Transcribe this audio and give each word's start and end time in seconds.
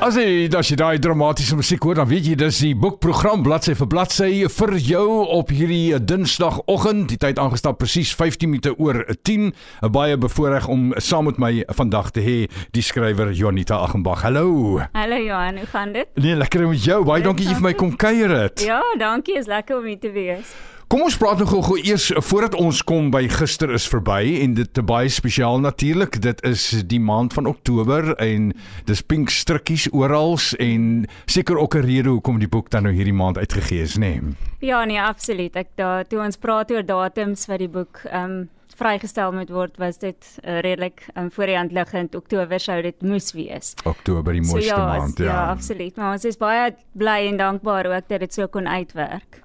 As 0.00 0.16
jy 0.16 0.46
as 0.56 0.70
jy 0.72 0.78
daai 0.80 0.96
dramatiese 0.96 1.58
musiek 1.58 1.82
hoor, 1.84 1.98
dan 1.98 2.06
weet 2.08 2.24
jy 2.30 2.36
dis 2.40 2.60
die 2.64 2.70
boekprogram 2.72 3.42
bladsy 3.44 3.74
vir 3.76 3.88
bladsy 3.92 4.28
vir 4.48 4.72
jou 4.80 5.26
op 5.36 5.52
hierdie 5.52 5.98
Dinsdagoggend. 6.00 7.10
Die 7.12 7.18
tyd 7.20 7.36
aangestap 7.42 7.76
presies 7.82 8.14
15 8.16 8.48
minute 8.48 8.72
oor 8.80 9.02
10. 9.28 9.50
'n 9.52 9.92
Baie 9.92 10.16
bevoorreg 10.16 10.70
om 10.72 10.94
saam 10.96 11.28
met 11.28 11.36
my 11.36 11.52
vandag 11.68 12.10
te 12.16 12.24
hê 12.24 12.48
die 12.72 12.80
skrywer 12.82 13.34
Jonita 13.36 13.76
Agembag. 13.76 14.24
Hallo. 14.24 14.80
Hallo 14.96 15.20
Johan, 15.20 15.58
hoe 15.60 15.66
gaan 15.68 15.92
dit? 15.92 16.08
Nee, 16.16 16.34
lekker 16.34 16.66
met 16.68 16.82
jou. 16.82 17.04
Baie 17.04 17.22
dankie 17.22 17.46
jy 17.46 17.60
vir 17.60 17.68
my 17.68 17.74
kom 17.74 17.92
kuier 17.92 18.30
het. 18.30 18.64
Ja, 18.64 18.80
dankie, 18.96 19.36
is 19.36 19.46
lekker 19.46 19.76
om 19.76 19.84
hier 19.84 20.00
te 20.00 20.10
wees. 20.16 20.56
Kom 20.90 21.04
ons 21.06 21.14
praat 21.14 21.38
nog 21.38 21.52
gou 21.54 21.76
eers 21.78 22.08
voordat 22.26 22.56
ons 22.58 22.80
kom 22.82 23.12
by 23.14 23.20
gister 23.30 23.70
is 23.70 23.84
verby 23.86 24.40
en 24.42 24.56
dit 24.58 24.70
te 24.74 24.82
baie 24.82 25.06
spesiaal 25.06 25.60
natuurlik. 25.62 26.16
Dit 26.24 26.40
is 26.42 26.64
die 26.90 26.98
maand 26.98 27.30
van 27.36 27.46
Oktober 27.46 28.08
en 28.18 28.48
dis 28.88 29.02
pink 29.06 29.30
strikkies 29.30 29.84
oral 29.94 30.34
en 30.58 31.06
seker 31.30 31.60
ook 31.62 31.76
'n 31.78 31.86
rede 31.86 32.08
hoekom 32.08 32.40
die 32.42 32.48
boek 32.48 32.70
dan 32.74 32.82
nou 32.82 32.92
hierdie 32.92 33.14
maand 33.14 33.38
uitgegee 33.38 33.82
is, 33.82 33.94
nê? 33.94 34.18
Nee. 34.18 34.34
Ja, 34.58 34.84
nee, 34.84 35.00
absoluut. 35.00 35.54
Ek 35.54 35.68
daar 35.76 36.04
toe 36.04 36.18
ons 36.24 36.36
praat 36.36 36.70
oor 36.70 36.82
datums 36.82 37.46
wat 37.46 37.58
die 37.58 37.70
boek 37.70 38.02
ehm 38.10 38.24
um, 38.24 38.48
vrygestel 38.76 39.32
moet 39.32 39.50
word, 39.50 39.76
was 39.78 39.98
dit 39.98 40.38
uh, 40.42 40.58
redelik 40.58 41.06
um, 41.14 41.30
voor 41.30 41.46
die 41.46 41.56
hand 41.56 41.72
liggend. 41.72 42.14
Oktober 42.14 42.60
sou 42.60 42.82
dit 42.82 43.02
moes 43.02 43.32
wees. 43.32 43.74
Oktober 43.84 44.32
die 44.32 44.42
mooiste 44.42 44.74
so, 44.74 44.76
ja, 44.76 44.98
maand, 44.98 45.18
ja. 45.18 45.24
Ja, 45.24 45.50
absoluut. 45.50 45.96
Maar 45.96 46.12
ons 46.12 46.24
is 46.24 46.36
baie 46.36 46.74
bly 46.92 47.28
en 47.28 47.36
dankbaar 47.36 47.86
ook 47.86 48.08
dat 48.08 48.20
dit 48.20 48.34
so 48.34 48.46
kon 48.46 48.66
uitwerk. 48.68 49.42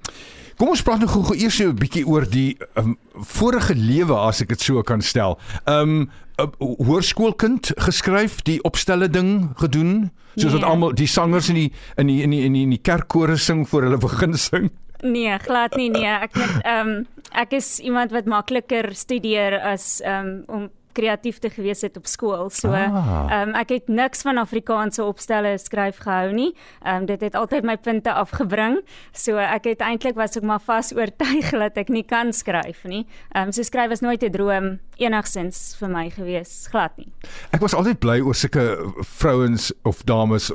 Kom 0.55 0.71
ons 0.71 0.83
praat 0.87 1.01
nou 1.03 1.09
gou 1.11 1.35
eers 1.35 1.59
'n 1.59 1.75
bietjie 1.75 2.05
oor 2.07 2.23
die 2.23 2.57
um, 2.79 2.95
vorige 3.13 3.75
lewe 3.75 4.15
as 4.15 4.41
ek 4.41 4.49
dit 4.55 4.61
so 4.61 4.81
kan 4.83 5.01
stel. 5.01 5.37
Um 5.65 6.09
'n 6.39 6.51
hoërskoolkind 6.59 7.73
geskryf, 7.75 8.41
die 8.43 8.61
opstelle 8.63 9.09
ding 9.09 9.51
gedoen, 9.59 10.11
soos 10.35 10.51
wat 10.51 10.61
nee. 10.61 10.69
almal 10.69 10.93
die 10.93 11.07
sangers 11.07 11.49
in 11.49 11.55
die 11.55 11.71
in 11.97 12.07
die 12.07 12.23
in 12.23 12.31
die 12.31 12.43
in 12.45 12.53
die, 12.53 12.65
die 12.69 12.81
kerkkore 12.81 13.37
sing 13.37 13.67
voor 13.67 13.83
hulle 13.83 13.97
begin 13.97 14.37
sing. 14.37 14.71
Nee, 15.03 15.37
glad 15.39 15.75
nie 15.75 15.89
nee. 15.89 16.07
Ek 16.07 16.35
net 16.35 16.63
ehm 16.63 16.87
um, 16.87 17.05
ek 17.31 17.51
is 17.53 17.79
iemand 17.79 18.11
wat 18.11 18.25
makliker 18.25 18.93
studeer 18.95 19.59
as 19.59 20.01
ehm 20.01 20.25
um, 20.25 20.43
om 20.47 20.69
kreatief 20.95 21.39
te 21.43 21.51
gewees 21.53 21.83
het 21.85 21.97
op 21.99 22.07
skool. 22.09 22.49
So 22.49 22.71
ehm 22.73 22.95
ah. 22.95 23.41
um, 23.41 23.53
ek 23.59 23.75
het 23.75 23.91
niks 23.91 24.23
van 24.25 24.39
Afrikaanse 24.41 25.03
opstelle 25.03 25.55
skryf 25.61 26.01
gehou 26.05 26.33
nie. 26.33 26.51
Ehm 26.83 27.03
um, 27.03 27.05
dit 27.09 27.21
het 27.21 27.35
altyd 27.35 27.67
my 27.67 27.77
punte 27.77 28.13
afgebring. 28.13 28.81
So 29.13 29.37
ek 29.41 29.69
het 29.73 29.85
eintlik 29.85 30.15
was 30.15 30.37
ek 30.39 30.43
maar 30.47 30.63
vas 30.65 30.93
oortuig 30.95 31.51
dat 31.51 31.77
ek 31.77 31.89
nie 31.93 32.05
kan 32.07 32.33
skryf 32.33 32.83
nie. 32.83 33.05
Ehm 33.33 33.49
um, 33.49 33.55
so 33.55 33.63
skryf 33.63 33.89
was 33.89 34.03
nooit 34.05 34.23
'n 34.23 34.31
droom 34.31 34.77
enigsins 35.01 35.75
vir 35.79 35.89
my 35.91 36.05
gewees, 36.13 36.67
glad 36.71 36.95
nie. 36.97 37.09
Ek 37.55 37.63
was 37.63 37.75
altyd 37.75 37.99
bly 38.03 38.19
oor 38.23 38.35
sulke 38.37 38.63
vrouens 39.17 39.71
of 39.87 40.03
dames, 40.07 40.51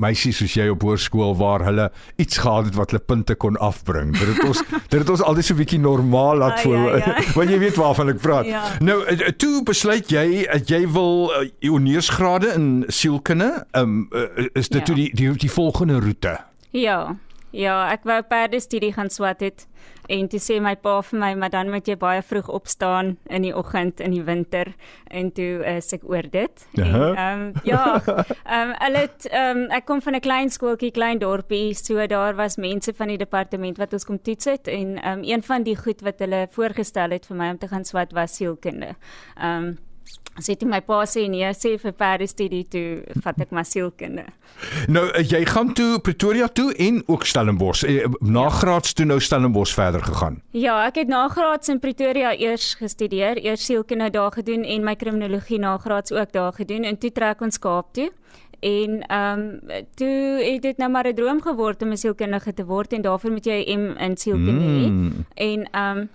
meisies 0.00 0.40
soos 0.42 0.56
jy 0.58 0.68
op 0.72 0.84
hoërskool 0.84 1.36
waar 1.40 1.64
hulle 1.66 1.88
iets 2.20 2.40
gehad 2.42 2.68
het 2.68 2.76
wat 2.78 2.92
hulle 2.92 3.02
punte 3.04 3.34
kon 3.34 3.56
afbring. 3.64 4.12
Dit 4.16 4.34
het 4.34 4.44
ons 4.44 4.62
dit 4.92 4.98
het 5.00 5.08
ons 5.08 5.22
altyd 5.22 5.44
so 5.44 5.54
'n 5.54 5.60
bietjie 5.62 5.80
normaal 5.80 6.36
laat 6.36 6.58
ah, 6.58 6.64
voel. 6.66 6.84
Ja, 6.88 6.96
ja. 6.96 7.16
Want 7.38 7.50
jy 7.50 7.58
weet 7.58 7.76
waarvan 7.80 8.12
ek 8.14 8.20
praat. 8.20 8.46
Ja. 8.46 8.64
Nou 8.80 9.04
eh, 9.04 9.32
toe 9.36 9.62
besluit 9.78 10.10
jy 10.10 10.42
jy 10.66 10.80
wil 10.90 11.28
uh, 11.30 11.44
eh, 11.46 11.68
honeursgrade 11.70 12.50
in 12.56 12.84
sielkunde, 12.90 13.66
um, 13.78 14.08
uh, 14.10 14.48
is 14.58 14.68
dit 14.72 14.80
ja. 14.80 14.84
toe 14.88 14.94
die, 14.96 15.08
die 15.14 15.30
die 15.38 15.50
volgende 15.50 16.00
roete? 16.02 16.34
Ja. 16.74 17.14
Ja, 17.50 17.86
ek 17.88 18.04
wou 18.04 18.18
perdestudie 18.28 18.92
gaan 18.92 19.08
swat 19.10 19.40
het 19.40 19.64
en 20.08 20.28
toe 20.28 20.40
sê 20.40 20.58
my 20.60 20.74
pa 20.80 20.98
vir 21.04 21.20
my, 21.20 21.30
maar 21.40 21.52
dan 21.52 21.70
moet 21.72 21.86
jy 21.88 21.96
baie 22.00 22.20
vroeg 22.24 22.48
opstaan 22.52 23.14
in 23.32 23.44
die 23.44 23.54
oggend 23.56 24.00
in 24.04 24.12
die 24.16 24.24
winter 24.24 24.72
en 25.12 25.30
toe 25.36 25.64
is 25.68 25.92
ek 25.96 26.04
oor 26.08 26.28
dit. 26.32 26.66
Ehm 26.76 27.16
um, 27.16 27.42
ja, 27.64 28.00
ehm 28.04 28.70
um, 28.70 28.74
hulle 28.84 29.04
het 29.06 29.28
ehm 29.30 29.64
um, 29.64 29.64
ek 29.78 29.88
kom 29.88 30.02
van 30.04 30.16
'n 30.16 30.24
klein 30.24 30.50
skooltjie, 30.50 30.92
klein 30.92 31.18
dorpie, 31.18 31.74
so 31.74 32.06
daar 32.06 32.36
was 32.36 32.56
mense 32.56 32.92
van 32.94 33.08
die 33.08 33.18
departement 33.18 33.78
wat 33.78 33.92
ons 33.92 34.04
kom 34.04 34.20
toets 34.20 34.44
het 34.44 34.68
en 34.68 34.96
ehm 34.96 35.18
um, 35.18 35.24
een 35.24 35.42
van 35.42 35.62
die 35.62 35.76
goed 35.76 36.00
wat 36.00 36.18
hulle 36.18 36.48
voorgestel 36.50 37.10
het 37.10 37.26
vir 37.26 37.36
my 37.36 37.50
om 37.50 37.58
te 37.58 37.68
gaan 37.68 37.84
swat 37.84 38.12
was 38.12 38.36
sielkunde. 38.36 38.96
Ehm 39.36 39.64
um, 39.64 39.76
sê 40.38 40.54
dit 40.54 40.68
my 40.68 40.80
pa 40.84 41.02
sê 41.06 41.26
nee, 41.30 41.48
sê 41.54 41.76
vir 41.80 41.94
perdestudie 41.98 42.64
toe 42.70 43.22
vat 43.24 43.40
ek 43.42 43.54
my 43.54 43.64
sielkunde. 43.66 44.26
Nou 44.90 45.04
eh, 45.12 45.24
jy 45.26 45.42
gaan 45.48 45.72
toe 45.78 45.98
Pretoria 46.04 46.48
toe 46.48 46.70
en 46.74 47.00
ook 47.06 47.26
Stellenbosch. 47.26 47.84
Eh, 47.88 48.06
nagraads 48.20 48.94
toe 48.98 49.06
nou 49.06 49.18
Stellenbosch 49.20 49.74
verder 49.74 50.04
gegaan. 50.04 50.40
Ja, 50.56 50.80
ek 50.86 51.02
het 51.02 51.12
nagraads 51.12 51.70
in 51.72 51.82
Pretoria 51.82 52.34
eers 52.38 52.74
gestudeer, 52.78 53.40
eers 53.44 53.66
sielkunde 53.66 54.10
daar 54.14 54.32
gedoen 54.34 54.64
en 54.64 54.86
my 54.86 54.96
kriminologie 54.98 55.60
nagraads 55.62 56.12
ook 56.12 56.32
daar 56.32 56.52
gedoen 56.52 56.88
en 56.88 56.98
toe 56.98 57.12
trek 57.12 57.42
ons 57.42 57.58
Kaap 57.58 57.92
toe. 57.94 58.10
En 58.60 59.02
ehm 59.06 59.38
um, 59.38 59.84
toe 59.94 60.42
het 60.42 60.62
dit 60.62 60.76
nou 60.76 60.90
maar 60.90 61.06
'n 61.06 61.14
droom 61.14 61.42
geword 61.42 61.82
om 61.82 61.90
'n 61.90 61.96
sielkundige 61.96 62.54
te 62.54 62.64
word 62.64 62.92
en 62.92 63.02
daarvoor 63.02 63.30
moet 63.30 63.44
jy 63.44 63.64
'n 63.66 63.80
M 63.80 63.96
in 63.96 64.16
sielkunde 64.16 64.64
hê. 64.64 64.88
Mm. 64.90 65.26
En 65.34 65.70
ehm 65.70 65.98
um, 65.98 66.08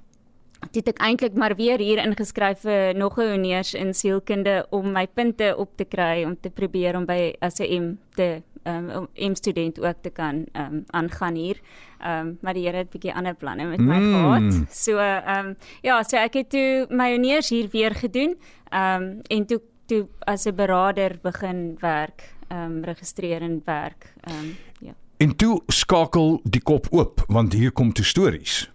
het 0.71 0.87
ek 0.87 0.99
eintlik 0.99 1.33
maar 1.33 1.55
weer 1.55 1.79
hier 1.79 1.97
ingeskryf 1.97 2.59
vir 2.59 2.95
nog 2.95 3.17
'n 3.17 3.29
honeurs 3.31 3.73
in 3.73 3.93
sielkunde 3.93 4.65
om 4.69 4.91
my 4.91 5.07
punte 5.07 5.55
op 5.57 5.69
te 5.75 5.85
kry 5.85 6.23
om 6.23 6.37
te 6.39 6.49
probeer 6.49 6.95
om 6.95 7.05
by 7.05 7.33
as 7.39 7.59
'n 7.59 7.83
M 7.83 7.97
te 8.15 8.41
um, 8.63 9.07
M 9.15 9.35
student 9.35 9.79
ook 9.79 9.95
te 10.01 10.09
kan 10.09 10.45
um, 10.53 10.83
aangaan 10.87 11.35
hier. 11.35 11.59
Ehm 11.99 12.27
um, 12.27 12.37
maar 12.41 12.53
die 12.53 12.65
Here 12.65 12.77
het 12.77 12.87
'n 12.87 12.91
bietjie 12.91 13.13
ander 13.13 13.35
planne 13.35 13.65
met 13.65 13.79
my 13.79 13.97
mm. 13.97 14.13
gehad. 14.13 14.75
So 14.75 14.97
ehm 14.97 15.45
um, 15.45 15.55
ja, 15.81 16.03
so 16.03 16.17
ek 16.17 16.33
het 16.33 16.49
toe 16.49 16.85
my 16.89 17.11
honeurs 17.11 17.49
hier 17.49 17.69
weer 17.71 17.95
gedoen. 17.95 18.37
Ehm 18.69 19.03
um, 19.03 19.19
en 19.27 19.45
toe 19.45 19.61
toe 19.85 20.07
as 20.19 20.45
'n 20.45 20.55
beraader 20.55 21.19
begin 21.21 21.75
werk, 21.79 22.33
ehm 22.47 22.61
um, 22.61 22.83
registreer 22.83 23.41
en 23.41 23.61
werk. 23.65 24.13
Ehm 24.21 24.37
um, 24.39 24.55
ja. 24.79 24.93
En 25.17 25.35
toe 25.35 25.61
skakel 25.67 26.39
die 26.43 26.61
kop 26.61 26.87
oop 26.91 27.23
want 27.27 27.53
hier 27.53 27.71
kom 27.71 27.93
toe 27.93 28.05
stories. 28.05 28.72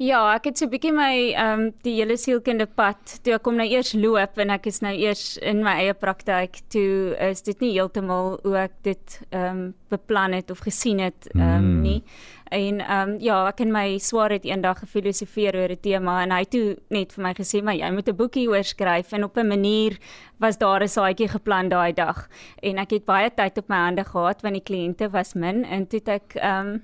Ja, 0.00 0.34
ek 0.34 0.44
het 0.44 0.58
so 0.58 0.66
'n 0.66 0.70
bietjie 0.70 0.92
my 0.92 1.32
ehm 1.32 1.60
um, 1.60 1.72
die 1.82 1.94
hele 2.00 2.16
sielkunde 2.16 2.66
pad. 2.66 3.20
Toe 3.22 3.34
ek 3.34 3.42
kom 3.42 3.56
nou 3.56 3.68
eers 3.68 3.92
loop 3.92 4.38
en 4.38 4.50
ek 4.50 4.66
is 4.66 4.80
nou 4.80 4.92
eers 4.94 5.36
in 5.38 5.62
my 5.62 5.74
eie 5.84 5.94
praktyk. 5.94 6.60
Toe 6.68 7.16
is 7.20 7.42
dit 7.42 7.60
nie 7.60 7.72
heeltemal 7.72 8.38
hoe 8.42 8.56
ek 8.56 8.72
dit 8.82 9.20
ehm 9.30 9.48
um, 9.50 9.74
beplan 9.90 10.32
het 10.32 10.50
of 10.50 10.58
gesien 10.58 10.98
het 10.98 11.28
ehm 11.34 11.42
um, 11.42 11.76
mm. 11.76 11.82
nie. 11.82 12.02
En 12.50 12.80
ehm 12.80 13.10
um, 13.10 13.20
ja, 13.20 13.46
ek 13.48 13.60
en 13.60 13.72
my 13.72 13.98
swaar 13.98 14.30
het 14.30 14.44
eendag 14.44 14.78
gefilosofeer 14.78 15.56
oor 15.56 15.70
'n 15.70 15.80
tema 15.80 16.22
en 16.22 16.30
hy 16.30 16.44
toe 16.44 16.76
net 16.90 17.12
vir 17.12 17.22
my 17.22 17.34
gesê, 17.34 17.62
"Maar 17.62 17.74
jy 17.74 17.90
moet 17.90 18.08
'n 18.08 18.16
boekie 18.16 18.48
oor 18.48 18.64
skryf." 18.64 19.12
En 19.12 19.24
op 19.24 19.36
'n 19.36 19.46
manier 19.46 19.98
was 20.38 20.58
daar 20.58 20.82
'n 20.82 20.88
saadjie 20.88 21.28
geplant 21.28 21.70
daai 21.70 21.92
dag. 21.92 22.28
En 22.62 22.78
ek 22.78 22.90
het 22.90 23.04
baie 23.04 23.30
tyd 23.34 23.58
op 23.58 23.68
my 23.68 23.76
hande 23.76 24.04
gehad 24.04 24.42
want 24.42 24.54
die 24.54 24.62
kliënte 24.62 25.10
was 25.10 25.34
min 25.34 25.64
en 25.64 25.86
toe 25.86 25.98
het 25.98 26.08
ek 26.08 26.34
ehm 26.34 26.66
um, 26.66 26.82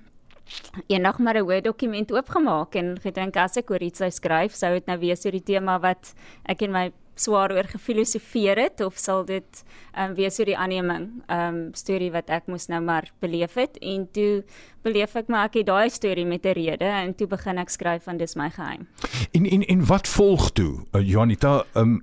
eendag 0.86 1.19
maar 1.19 1.36
'n 1.36 1.44
Word 1.44 1.64
dokument 1.64 2.12
oopgemaak 2.12 2.75
en 2.75 2.98
gedink 3.00 3.36
as 3.36 3.56
ek 3.56 3.70
oor 3.70 3.82
iets 3.82 3.98
sou 3.98 4.10
skryf, 4.10 4.54
sou 4.54 4.72
dit 4.72 4.86
nou 4.86 4.98
wees 4.98 5.25
oor 5.25 5.32
die 5.32 5.44
tema 5.44 5.78
wat 5.78 6.14
ek 6.44 6.62
en 6.62 6.72
my 6.72 6.92
swaar 7.19 7.53
oor 7.53 7.66
gefilosofeer 7.66 8.59
het 8.62 8.81
of 8.81 8.98
sal 8.98 9.25
dit 9.25 9.62
um, 9.98 10.14
wees 10.14 10.38
oor 10.38 10.47
die 10.47 10.56
aanneming 10.56 11.09
ehm 11.26 11.54
um, 11.54 11.75
storie 11.75 12.10
wat 12.14 12.31
ek 12.31 12.47
moes 12.47 12.69
nou 12.69 12.81
maar 12.81 13.10
beleef 13.20 13.54
het 13.59 13.78
en 13.82 14.06
toe 14.12 14.44
beleef 14.86 15.16
ek 15.16 15.28
maar 15.28 15.48
ek 15.50 15.60
het 15.60 15.66
daai 15.66 15.91
storie 15.91 16.26
met 16.26 16.47
'n 16.47 16.54
rede 16.54 16.84
en 16.84 17.15
toe 17.15 17.27
begin 17.27 17.59
ek 17.59 17.71
skryf 17.71 18.04
van 18.04 18.16
dis 18.16 18.36
my 18.36 18.50
geheim. 18.50 18.86
En 19.33 19.47
en 19.47 19.62
en 19.62 19.86
wat 19.86 20.09
volg 20.09 20.50
toe? 20.50 20.84
Uh, 20.92 21.03
Janita 21.03 21.65
ehm 21.74 21.83
um, 21.84 22.03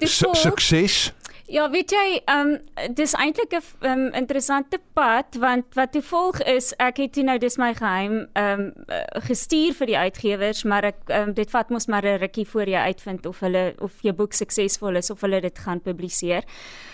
sukses? 0.00 1.12
Ja, 1.50 1.64
weet 1.70 1.90
jy, 1.90 2.20
ehm 2.30 2.52
um, 2.52 2.92
dis 2.94 3.10
eintlik 3.18 3.50
'n 3.52 3.86
um, 3.86 4.02
interessante 4.14 4.78
pad 4.94 5.34
want 5.34 5.74
wat 5.74 5.92
toe 5.92 6.02
volg 6.02 6.42
is 6.42 6.72
ek 6.76 6.96
het 6.96 7.12
toe 7.12 7.24
nou 7.24 7.38
dis 7.38 7.56
my 7.58 7.72
geheim 7.74 8.28
ehm 8.32 8.60
um, 8.60 8.74
gestuur 9.26 9.74
vir 9.74 9.86
die 9.86 9.98
uitgewers, 9.98 10.62
maar 10.62 10.84
ek 10.84 11.00
um, 11.08 11.32
dit 11.34 11.50
vat 11.50 11.70
mos 11.70 11.86
maar 11.86 12.06
'n 12.06 12.20
rukkie 12.22 12.46
voor 12.46 12.68
jy 12.68 12.78
uitvind 12.78 13.26
of 13.26 13.40
hulle 13.40 13.74
of 13.78 13.92
jou 14.02 14.14
boek 14.14 14.32
suksesvol 14.32 14.96
is 14.96 15.10
of 15.10 15.20
hulle 15.20 15.40
dit 15.40 15.58
gaan 15.58 15.80
publiseer. 15.80 16.44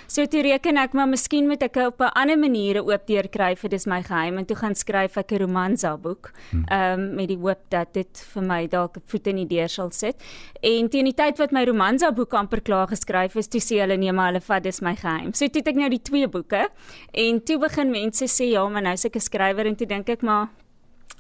So 0.07 0.27
toe 0.31 0.43
reken 0.47 0.79
ek 0.79 0.93
maar 0.95 1.09
miskien 1.11 1.49
moet 1.51 1.63
ek 1.67 1.77
op 1.83 2.01
'n 2.01 2.15
ander 2.15 2.39
manier 2.39 2.79
oop 2.83 3.07
deur 3.07 3.29
kry 3.29 3.55
vir 3.57 3.71
dis 3.71 3.87
my 3.87 4.03
geheim 4.03 4.39
en 4.39 4.45
toe 4.47 4.57
gaan 4.57 4.75
skryf 4.75 5.17
ek 5.17 5.33
'n 5.33 5.39
romansa 5.39 5.97
boek. 5.97 6.33
Hmm. 6.51 6.65
Ehm 6.71 7.01
um, 7.01 7.15
met 7.15 7.29
die 7.29 7.37
hoop 7.39 7.61
dat 7.71 7.93
dit 7.93 8.27
vir 8.35 8.43
my 8.43 8.67
dalk 8.67 8.97
'n 8.97 9.03
voet 9.07 9.27
in 9.27 9.37
die 9.37 9.47
deur 9.47 9.69
sal 9.69 9.91
sit. 9.91 10.17
En 10.63 10.89
teen 10.89 11.05
die 11.05 11.15
tyd 11.15 11.39
wat 11.39 11.53
my 11.53 11.65
romansa 11.65 12.13
boek 12.13 12.35
amper 12.35 12.61
klaar 12.61 12.87
geskryf 12.87 13.37
is, 13.37 13.49
toe 13.49 13.61
sê 13.61 13.81
hulle 13.81 13.97
nee 13.97 14.13
maar 14.13 14.33
hulle 14.33 14.41
vat 14.41 14.63
dis 14.63 14.81
my 14.81 14.95
geheim. 14.95 15.35
So 15.35 15.49
toe 15.49 15.61
het 15.61 15.69
ek 15.69 15.77
nou 15.77 15.89
die 15.89 16.03
twee 16.03 16.29
boeke 16.29 16.69
en 17.13 17.45
toe 17.45 17.59
begin 17.59 17.91
mense 17.91 18.25
sê 18.25 18.51
ja, 18.51 18.69
maar 18.69 18.83
nou 18.83 18.93
is 18.93 19.05
ek 19.05 19.17
'n 19.17 19.21
skrywer 19.21 19.67
en 19.67 19.77
toe 19.77 19.87
dink 19.87 20.09
ek 20.09 20.23
maar 20.23 20.49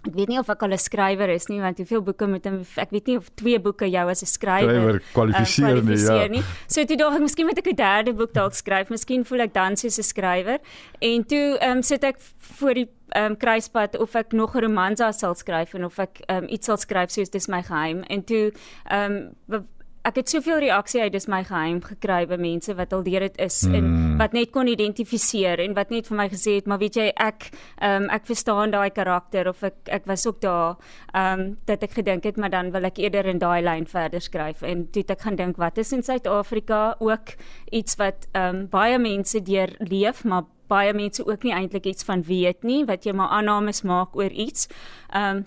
Ek 0.06 0.14
weet 0.14 0.30
nie 0.30 0.38
of 0.38 0.50
ek 0.52 0.62
al 0.62 0.72
'n 0.72 0.78
skrywer 0.78 1.30
is 1.34 1.48
nie 1.50 1.60
want 1.60 1.78
hoeveel 1.78 2.02
boeke 2.02 2.26
moet 2.30 2.46
ek 2.46 2.90
weet 2.94 3.06
nie 3.10 3.16
of 3.16 3.30
twee 3.34 3.58
boeke 3.58 3.88
jou 3.90 4.06
as 4.08 4.22
'n 4.22 4.30
skrywer 4.30 5.00
kwalifiseer 5.12 5.78
um, 5.78 5.86
nie 5.86 5.98
ja. 5.98 6.26
Nie. 6.30 6.42
So 6.68 6.84
toe 6.84 6.96
dink 6.96 7.14
ek 7.14 7.24
miskien 7.26 7.46
moet 7.46 7.58
ek 7.58 7.66
'n 7.72 7.76
derde 7.76 8.12
boek 8.14 8.32
dalk 8.32 8.54
skryf. 8.54 8.90
Miskien 8.90 9.24
voel 9.24 9.40
ek 9.40 9.54
dan 9.54 9.76
soos 9.76 9.98
'n 9.98 10.02
skrywer. 10.02 10.60
En 11.00 11.24
toe 11.24 11.58
ehm 11.58 11.78
um, 11.78 11.82
sit 11.82 12.04
ek 12.04 12.16
voor 12.58 12.74
die 12.74 12.88
ehm 13.14 13.32
um, 13.32 13.36
kruispunt 13.36 13.98
of 13.98 14.14
ek 14.14 14.32
nog 14.32 14.54
'n 14.54 14.62
romansa 14.62 15.12
sal 15.12 15.34
skryf 15.34 15.74
en 15.74 15.84
of 15.84 15.98
ek 15.98 16.20
ehm 16.28 16.44
um, 16.44 16.48
iets 16.48 16.66
sal 16.66 16.76
skryf 16.76 17.10
soos 17.10 17.30
dis 17.30 17.48
my 17.48 17.62
geheim. 17.62 18.02
En 18.08 18.24
toe 18.24 18.52
ehm 18.84 19.34
um, 19.48 19.66
ek 20.06 20.20
het 20.20 20.30
soveel 20.30 20.60
reaksie 20.62 21.02
uit 21.02 21.12
dis 21.14 21.26
my 21.30 21.42
geheim 21.46 21.80
gekry 21.82 22.22
by 22.30 22.38
mense 22.40 22.74
wat 22.78 22.94
al 22.94 23.04
deur 23.06 23.26
dit 23.26 23.38
is 23.42 23.58
mm. 23.66 23.74
en 23.74 24.18
wat 24.20 24.36
net 24.36 24.52
kon 24.54 24.70
identifiseer 24.70 25.62
en 25.64 25.74
wat 25.78 25.90
net 25.94 26.08
vir 26.10 26.18
my 26.20 26.28
gesê 26.32 26.56
het 26.60 26.70
maar 26.70 26.80
weet 26.82 26.98
jy 27.00 27.08
ek 27.10 27.48
um, 27.82 28.08
ek 28.14 28.28
verstaan 28.30 28.74
daai 28.74 28.90
karakter 28.94 29.50
of 29.50 29.64
ek 29.66 29.92
ek 29.98 30.06
was 30.10 30.26
ook 30.28 30.40
daar 30.44 30.76
ehm 31.12 31.40
um, 31.40 31.46
dat 31.66 31.82
ek 31.82 31.98
gedink 31.98 32.26
het 32.28 32.36
maar 32.36 32.52
dan 32.54 32.70
wil 32.74 32.86
ek 32.86 33.00
eerder 33.02 33.26
in 33.26 33.42
daai 33.42 33.62
lyn 33.66 33.86
verder 33.90 34.22
skryf 34.22 34.62
en 34.62 34.86
toe 34.94 35.04
ek 35.08 35.26
gaan 35.26 35.38
dink 35.38 35.58
wat 35.58 35.78
is 35.78 35.92
in 35.92 36.02
Suid-Afrika 36.06 36.96
ook 36.98 37.34
iets 37.70 37.98
wat 37.98 38.28
ehm 38.32 38.62
um, 38.62 38.68
baie 38.70 38.98
mense 38.98 39.42
deur 39.42 39.74
leef 39.78 40.24
maar 40.24 40.46
baie 40.70 40.94
mense 40.94 41.22
ook 41.26 41.44
nie 41.46 41.54
eintlik 41.54 41.86
iets 41.86 42.06
van 42.06 42.22
weet 42.26 42.64
nie 42.66 42.84
wat 42.86 43.06
jy 43.06 43.14
maar 43.14 43.34
aannames 43.38 43.82
maak 43.82 44.16
oor 44.16 44.30
iets. 44.30 44.68
Ehm 45.10 45.42
um, 45.42 45.44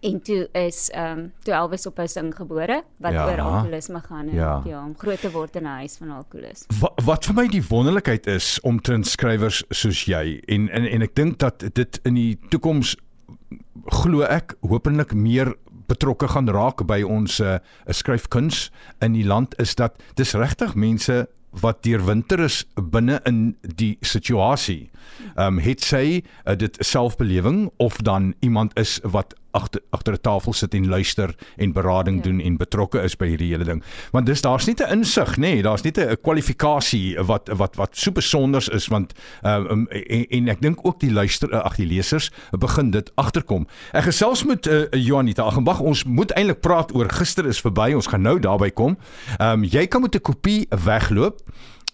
en 0.00 0.20
toe 0.22 0.48
is 0.52 0.88
ehm 0.90 1.18
um, 1.18 1.32
toe 1.42 1.54
Elvis 1.54 1.86
op 1.86 1.98
'n 1.98 2.06
sing 2.08 2.34
gebore 2.36 2.82
wat 2.98 3.12
ja, 3.12 3.26
oor 3.26 3.40
alkoholisme 3.40 4.00
gaan 4.00 4.28
en 4.28 4.34
ja, 4.34 4.62
ja 4.64 4.84
om 4.84 4.94
groot 4.98 5.20
te 5.20 5.30
word 5.30 5.56
in 5.56 5.62
'n 5.62 5.78
huis 5.82 5.96
van 5.96 6.10
alkoholis. 6.10 6.64
Wat, 6.80 6.92
wat 7.04 7.24
vir 7.24 7.34
my 7.34 7.46
die 7.48 7.64
wonderlikheid 7.68 8.26
is 8.26 8.60
om 8.60 8.80
te 8.80 8.98
skrywers 9.02 9.64
soos 9.70 10.04
jy 10.04 10.40
en 10.46 10.68
en 10.68 10.84
en 10.84 11.02
ek 11.02 11.14
dink 11.14 11.38
dat 11.38 11.64
dit 11.74 12.00
in 12.02 12.14
die 12.14 12.38
toekoms 12.48 12.96
glo 13.84 14.22
ek 14.22 14.54
hopelik 14.60 15.14
meer 15.14 15.54
betrokke 15.88 16.28
gaan 16.28 16.48
raak 16.48 16.86
by 16.86 17.02
ons 17.02 17.40
uh, 17.40 17.58
skryfkuns 17.86 18.68
in 19.00 19.12
die 19.12 19.24
land 19.24 19.54
is 19.58 19.74
dat 19.74 19.96
dis 20.14 20.34
regtig 20.36 20.74
mense 20.74 21.26
wat 21.62 21.82
deur 21.82 22.04
winter 22.04 22.40
is 22.44 22.62
binne 22.92 23.20
in 23.24 23.56
die 23.62 23.96
situasie. 24.00 24.90
Ehm 25.34 25.58
um, 25.58 25.58
het 25.64 25.84
sy 25.84 26.20
uh, 26.20 26.54
dit 26.56 26.76
selfbelewing 26.84 27.70
of 27.76 27.96
dan 28.04 28.34
iemand 28.40 28.76
is 28.78 28.98
wat 29.02 29.34
agter 29.58 29.82
agter 29.90 30.14
'n 30.14 30.20
tafel 30.22 30.52
sit 30.52 30.74
en 30.74 30.88
luister 30.88 31.34
en 31.56 31.72
berading 31.72 32.16
ja. 32.16 32.22
doen 32.22 32.40
en 32.40 32.56
betrokke 32.56 33.02
is 33.02 33.16
by 33.16 33.26
hierdie 33.32 33.52
hele 33.52 33.64
ding. 33.64 33.82
Want 34.12 34.26
dis 34.26 34.40
daar's 34.40 34.66
nie 34.66 34.74
'n 34.78 34.98
insig 34.98 35.36
nê, 35.36 35.40
nee, 35.40 35.62
daar's 35.62 35.82
nie 35.82 35.92
'n 35.92 36.16
kwalifikasie 36.22 37.18
wat 37.26 37.48
wat 37.48 37.76
wat 37.76 37.96
so 37.96 38.12
besonders 38.12 38.68
is 38.68 38.88
want 38.88 39.12
ehm 39.42 39.66
um, 39.70 39.86
en, 39.88 40.26
en 40.28 40.48
ek 40.48 40.60
dink 40.60 40.78
ook 40.82 41.00
die 41.00 41.12
luister 41.12 41.50
ag 41.62 41.76
die 41.76 41.86
lesers 41.86 42.30
begin 42.50 42.90
dit 42.90 43.10
agterkom. 43.14 43.66
Ek 43.92 44.04
gesels 44.04 44.44
met 44.44 44.66
uh, 44.66 44.86
Johanita 44.90 45.42
Agembag. 45.42 45.80
Ons 45.80 46.04
moet 46.04 46.30
eintlik 46.30 46.60
praat 46.60 46.94
oor 46.94 47.10
gister 47.10 47.46
is 47.46 47.60
verby. 47.60 47.92
Ons 47.94 48.06
gaan 48.06 48.22
nou 48.22 48.38
daarby 48.38 48.70
kom. 48.70 48.96
Ehm 49.38 49.62
um, 49.62 49.64
jy 49.64 49.86
kan 49.86 50.02
met 50.02 50.14
'n 50.14 50.20
kopie 50.20 50.66
wegloop. 50.70 51.40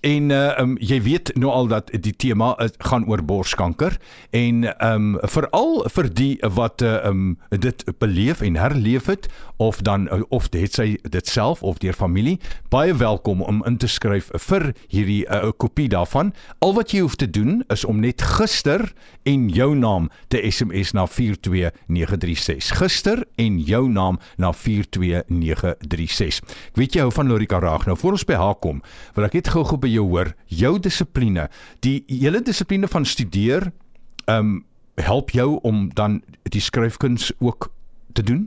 En 0.05 0.31
uh 0.31 0.59
um, 0.61 0.75
jy 0.85 0.99
weet 1.03 1.31
nou 1.41 1.49
al 1.49 1.71
dat 1.73 1.89
die 1.89 2.13
tema 2.13 2.51
uh, 2.61 2.69
gaan 2.85 3.07
oor 3.09 3.23
borskanker 3.25 3.97
en 4.37 4.67
um 4.85 5.15
veral 5.33 5.81
vir 5.97 6.09
die 6.13 6.35
wat 6.53 6.85
uh, 6.85 6.99
um 7.09 7.39
dit 7.49 7.85
beleef 7.99 8.43
en 8.45 8.59
herleef 8.61 9.09
het 9.09 9.31
of 9.57 9.81
dan 9.81 10.05
uh, 10.13 10.21
of 10.29 10.51
dit 10.53 10.69
sy 10.69 10.99
dit 11.09 11.27
self 11.29 11.63
of 11.63 11.81
deur 11.81 11.97
familie 11.97 12.37
baie 12.69 12.93
welkom 13.01 13.41
om 13.41 13.63
in 13.65 13.79
te 13.81 13.89
skryf 13.89 14.29
vir 14.49 14.75
hierdie 14.93 15.25
'n 15.25 15.49
uh, 15.49 15.53
kopie 15.57 15.89
daarvan. 15.89 16.35
Al 16.61 16.75
wat 16.75 16.93
jy 16.93 17.01
hoef 17.01 17.17
te 17.17 17.31
doen 17.31 17.65
is 17.73 17.85
om 17.85 18.01
net 18.01 18.23
gister 18.23 18.93
en 19.23 19.49
jou 19.49 19.75
naam 19.75 20.11
te 20.29 20.37
SMS 20.51 20.93
na 20.93 21.07
42936. 21.07 22.77
Gister 22.77 23.25
en 23.37 23.59
jou 23.59 23.89
naam 23.89 24.19
na 24.37 24.53
42936. 24.53 26.45
Ek 26.45 26.77
weet 26.77 26.93
jy 26.95 27.01
hou 27.01 27.13
van 27.13 27.27
Lorika 27.29 27.59
Raag. 27.59 27.87
Nou 27.87 27.97
voor 27.97 28.11
ons 28.11 28.25
by 28.25 28.35
haar 28.35 28.55
kom, 28.61 28.83
wil 29.15 29.25
ek 29.25 29.33
net 29.33 29.49
gou-gou 29.49 29.79
by 29.79 29.94
jou 29.95 30.05
hoor, 30.11 30.35
jou 30.51 30.77
dissipline, 30.83 31.49
die 31.87 32.03
hele 32.11 32.43
dissipline 32.45 32.91
van 32.91 33.09
studeer, 33.09 33.73
ehm 34.27 34.39
um, 34.39 34.63
help 34.95 35.33
jou 35.35 35.59
om 35.67 35.89
dan 35.99 36.21
die 36.55 36.61
skryfkuns 36.63 37.33
ook 37.43 37.67
te 38.13 38.23
doen? 38.23 38.45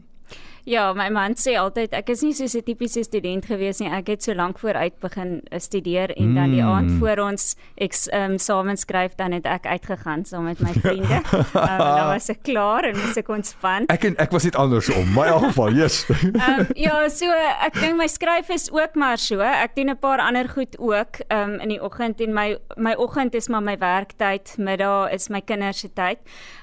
Ja, 0.68 0.90
my 0.92 1.06
man 1.16 1.38
sê 1.40 1.54
altyd 1.56 1.94
ek 1.96 2.10
is 2.12 2.22
nie 2.26 2.34
so 2.36 2.44
'n 2.44 2.64
tipiese 2.68 3.00
student 3.08 3.46
gewees 3.48 3.80
nie. 3.80 3.88
Ek 3.88 4.10
het 4.12 4.24
so 4.24 4.34
lank 4.36 4.60
vooruit 4.60 5.00
begin 5.00 5.42
eh, 5.50 5.60
studeer 5.60 6.12
en 6.18 6.36
dan 6.36 6.52
die 6.52 6.64
aand 6.64 6.92
mm. 6.92 7.00
voor 7.00 7.20
ons 7.24 7.56
ek 7.78 7.96
ehm 8.12 8.32
um, 8.32 8.38
saam 8.38 8.76
skryf 8.76 9.16
dan 9.16 9.32
het 9.32 9.46
ek 9.46 9.66
uitgegaan 9.66 10.26
saam 10.26 10.44
met 10.44 10.60
my 10.60 10.74
vriende. 10.74 11.22
Um, 11.58 11.78
dan 11.80 12.08
was 12.08 12.30
ek 12.30 12.44
klaar 12.44 12.84
en 12.84 12.98
moes 12.98 13.18
ek 13.18 13.30
ontspan. 13.30 13.88
Ek 13.88 14.04
en 14.04 14.16
ek 14.18 14.32
was 14.32 14.44
net 14.44 14.56
andersom. 14.56 15.08
My 15.16 15.28
geval, 15.40 15.74
yes. 15.74 16.04
Ehm 16.10 16.60
um, 16.60 16.68
ja, 16.76 17.08
so 17.10 17.32
ek 17.64 17.80
dink 17.80 17.98
my 17.98 18.08
skryf 18.08 18.50
is 18.50 18.70
ook 18.72 18.96
maar 18.96 19.18
so. 19.18 19.40
Ek 19.40 19.76
doen 19.76 19.90
'n 19.90 19.98
paar 19.98 20.20
ander 20.20 20.50
goed 20.50 20.76
ook 20.80 21.24
ehm 21.30 21.56
um, 21.56 21.60
in 21.60 21.70
die 21.70 21.82
oggend 21.82 22.22
en 22.22 22.34
my 22.34 22.58
my 22.76 22.94
oggend 22.94 23.34
is 23.36 23.48
maar 23.48 23.64
my 23.64 23.78
werktyd, 23.78 24.58
middag 24.58 25.12
is 25.12 25.30
my 25.30 25.42
kinders 25.42 25.80
se 25.80 25.94
tyd. 25.94 26.20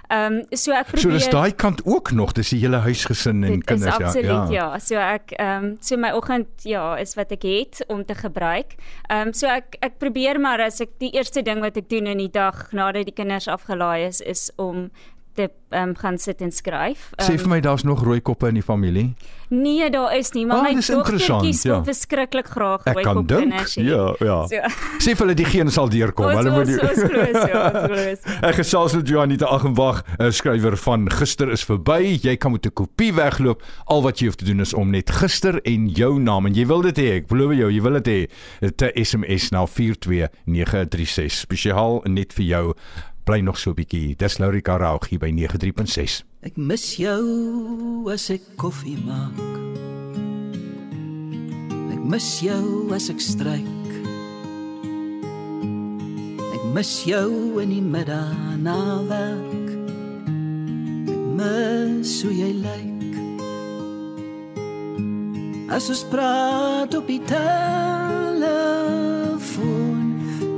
Ehm 0.08 0.40
um, 0.40 0.56
so 0.56 0.72
ek 0.72 0.90
probeer 0.90 1.02
So 1.02 1.10
dis 1.16 1.28
daai 1.32 1.54
kant 1.56 1.80
ook 1.84 2.10
nog, 2.12 2.34
dis 2.36 2.50
die 2.52 2.60
hele 2.60 2.82
huisgesin 2.84 3.44
en 3.44 3.62
kinders 3.64 3.96
ja. 3.96 4.06
Absoluut 4.06 4.52
ja. 4.52 4.66
ja. 4.74 4.78
So 4.78 5.00
ek 5.00 5.32
ehm 5.38 5.64
um, 5.64 5.76
so 5.80 5.96
my 5.96 6.12
oggend 6.16 6.66
ja, 6.68 6.94
is 7.00 7.14
wat 7.16 7.32
ek 7.32 7.46
het 7.48 7.84
om 7.88 8.04
te 8.04 8.14
gebruik. 8.18 8.76
Ehm 9.08 9.28
um, 9.28 9.32
so 9.32 9.48
ek 9.48 9.78
ek 9.80 9.98
probeer 10.02 10.40
maar 10.40 10.60
as 10.60 10.80
ek 10.84 10.96
die 11.00 11.12
eerste 11.16 11.42
ding 11.42 11.64
wat 11.64 11.76
ek 11.80 11.88
doen 11.88 12.06
in 12.10 12.20
die 12.20 12.32
dag 12.32 12.66
nadat 12.72 13.08
die 13.08 13.16
kinders 13.16 13.48
afgelaai 13.48 14.06
is 14.06 14.20
is 14.20 14.50
om 14.56 14.90
te 15.34 15.50
um, 15.75 15.94
gaan 15.96 16.19
sit 16.19 16.40
en 16.40 16.52
skryf. 16.52 17.10
Um, 17.19 17.26
Sê 17.26 17.38
vir 17.40 17.50
my 17.50 17.60
daar's 17.64 17.84
nog 17.86 18.02
rooi 18.06 18.20
koppe 18.25 18.48
in 18.48 18.58
die 18.58 18.64
familie? 18.64 19.14
Nee, 19.54 19.90
daar 19.90 20.16
is 20.16 20.32
nie, 20.34 20.46
maar 20.46 20.62
oh, 20.62 20.62
my 20.62 20.81
dogtertjies 20.81 21.62
ja. 21.62 21.75
wil 21.75 21.84
verskriklik 21.84 22.48
graag 22.50 22.86
rooi 22.88 23.04
koppe 23.04 23.40
hê. 23.42 23.64
Ja, 23.84 24.06
ja. 24.25 24.38
So. 24.50 24.70
Sê 25.02 25.14
vir 25.14 25.25
hulle 25.25 25.36
diegene 25.38 25.75
sal 25.75 25.90
deurkom. 25.92 26.31
Hulle 26.32 26.54
moet 26.54 26.72
so 26.72 27.06
glo, 27.08 27.26
ja, 27.50 27.64
glo. 27.75 28.06
Ek 28.48 28.58
gesels 28.60 28.96
met 28.98 29.10
Joanita 29.10 29.50
Aghenwag, 29.50 30.02
'n 30.19 30.32
skrywer 30.34 30.78
van 30.86 31.10
Gister 31.12 31.52
is 31.52 31.66
verby. 31.66 32.16
Jy 32.22 32.36
kan 32.36 32.54
met 32.54 32.66
'n 32.66 32.72
kopie 32.72 33.12
wegloop. 33.14 33.62
Al 33.86 34.02
wat 34.02 34.19
jy 34.19 34.31
hoef 34.31 34.40
te 34.40 34.48
doen 34.48 34.60
is 34.60 34.75
om 34.75 34.90
net 34.90 35.10
gister 35.10 35.60
en 35.62 35.88
jou 35.88 36.19
naam 36.19 36.46
en 36.46 36.54
jy 36.54 36.66
wil 36.66 36.82
dit 36.82 36.98
hê. 36.98 37.08
Ek 37.20 37.28
belowe 37.28 37.56
jou, 37.56 37.70
jy 37.70 37.82
wil 37.82 38.00
dit 38.00 38.08
hê. 38.08 38.20
'n 38.62 38.92
SMS 38.94 39.50
na 39.50 39.66
42936 39.66 41.44
spesiaal 41.44 42.02
net 42.06 42.32
vir 42.32 42.44
jou 42.44 42.75
bly 43.24 43.40
nog 43.40 43.58
so 43.58 43.70
'n 43.70 43.74
bietjie. 43.74 44.16
Dis 44.16 44.38
Laurika 44.38 44.76
Raug 44.76 45.08
hier 45.08 45.18
by 45.18 45.30
93.6. 45.30 46.24
Ek 46.42 46.56
mis 46.56 46.96
jou 46.96 48.10
as 48.12 48.30
ek 48.30 48.40
koffie 48.56 48.98
maak. 49.04 49.38
Ek 51.93 52.04
mis 52.04 52.40
jou 52.40 52.93
as 52.93 53.08
ek 53.08 53.20
stryk. 53.20 53.93
Ek 56.52 56.64
mis 56.74 57.04
jou 57.04 57.60
in 57.62 57.69
die 57.69 57.82
middag 57.82 58.58
na 58.60 59.02
werk. 59.08 59.70
Ek 61.08 61.24
mis 61.36 62.22
hoe 62.22 62.32
jy 62.32 62.52
lyk. 62.52 62.93
As 65.70 65.88
ons 65.88 66.04
praat 66.04 66.94
op 66.94 67.06
die 67.06 67.22
telefoon, 67.24 68.44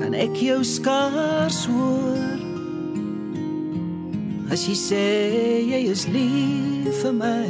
dan 0.01 0.15
ek 0.15 0.35
jou 0.35 0.65
skaars 0.65 1.67
hoor. 1.67 2.36
As 4.57 4.63
jy 4.65 4.73
sê 4.73 5.07
jy 5.69 5.79
is 5.93 6.07
lief 6.09 7.03
vir 7.03 7.13
my, 7.13 7.49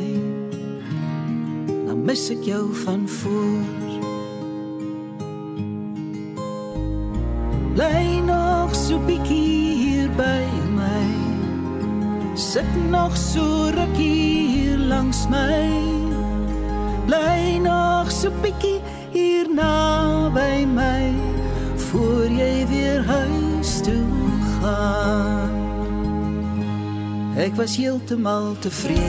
dan 1.86 2.00
mis 2.02 2.24
ek 2.34 2.40
jou 2.48 2.64
van 2.80 3.04
voor. 3.06 3.92
Lei 7.78 8.18
nog 8.26 8.74
so 8.74 8.98
bietjie 9.06 9.78
hier 9.84 10.10
by 10.18 10.42
my. 10.74 11.06
Sit 12.34 12.74
nog 12.90 13.14
so 13.14 13.70
rukkie 13.78 14.50
hier 14.56 14.82
langs 14.90 15.28
my. 15.30 15.62
Bly 17.06 17.62
nog 17.62 18.10
so 18.10 18.34
bietjie 18.42 18.80
hier 19.14 19.46
naby 19.46 20.66
my 20.74 21.14
voor 21.86 22.26
jy 22.26 22.66
weer 22.66 23.06
huis 23.06 23.78
toe 23.86 24.02
gaan. 24.58 25.55
Ek 27.36 27.52
was 27.56 27.76
heeltemal 27.76 28.56
tevrede. 28.64 29.00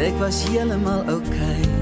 Ek 0.00 0.16
was 0.16 0.42
heeltemal 0.48 1.04
oukei. 1.12 1.60
Okay. 1.60 1.76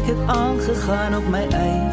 Ek 0.00 0.02
het 0.08 0.22
aangegaan 0.26 1.16
op 1.16 1.28
my 1.28 1.44
eie. 1.52 1.92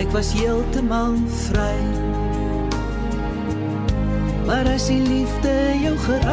Ek 0.00 0.08
was 0.16 0.32
heeltemal 0.32 1.14
vry. 1.28 1.76
Maar 4.48 4.66
as 4.72 4.86
die 4.88 5.02
liefde 5.04 5.76
jou 5.82 5.96
geraak 6.08 6.32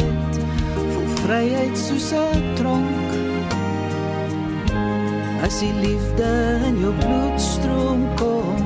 het, 0.00 0.40
voel 0.72 1.08
vryheid 1.20 1.76
soos 1.78 2.12
'n 2.16 2.54
tronk. 2.56 3.05
As 5.46 5.60
die 5.60 5.72
liefde 5.72 6.58
in 6.66 6.78
jou 6.82 6.92
bloed 6.98 7.40
stroom 7.40 8.00
kom 8.18 8.56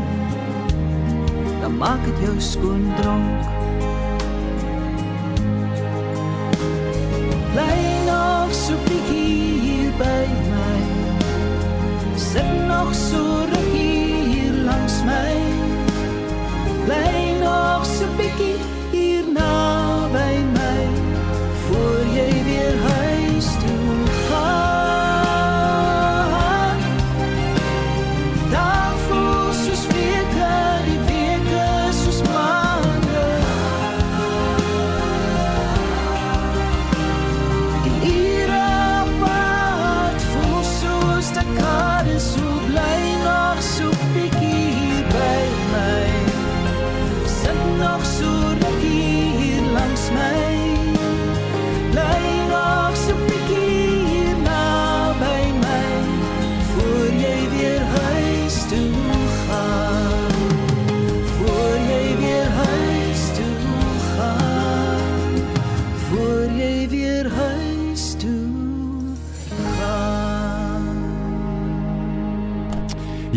Dan 1.61 1.77
maak 1.77 2.01
het 2.09 2.23
jou 2.25 2.41
skoon 2.41 2.87
dronk. 2.97 3.45
Bly 7.53 7.77
nog 8.07 8.55
so 8.55 8.81
piekie 8.89 9.61
hier 9.61 9.93
by 10.01 10.25
my. 10.49 10.81
Sit 12.17 12.49
nog 12.67 12.95
so 12.95 13.45
rukkie 13.53 14.25
hier 14.33 14.53
langs 14.65 15.03
my 15.05 15.60